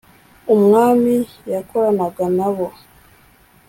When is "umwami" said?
0.55-1.15